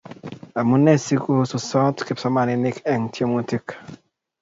[0.59, 3.65] Amunee si kosusot kipsomaninik eng temutik?